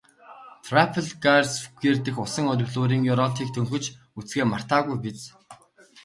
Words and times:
Трафальгарсквер 0.65 1.97
дэх 2.05 2.15
усан 2.23 2.45
оргилуурын 2.53 3.01
ёроолыг 3.13 3.49
төнхөж 3.55 3.85
үзэхээ 4.17 4.45
мартаагүй 4.51 4.97
биз? 5.05 5.19